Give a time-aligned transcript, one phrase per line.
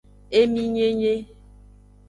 [0.39, 1.13] Eminyenye.